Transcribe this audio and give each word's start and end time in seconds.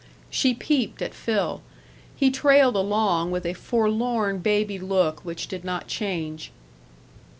She 0.31 0.55
peeped 0.55 1.03
at 1.03 1.13
Phil. 1.13 1.61
He 2.15 2.31
trailed 2.31 2.75
along 2.75 3.29
with 3.29 3.45
a 3.45 3.53
forlorn 3.53 4.39
baby 4.39 4.79
look 4.79 5.23
which 5.23 5.47
did 5.47 5.63
not 5.63 5.85
change. 5.85 6.51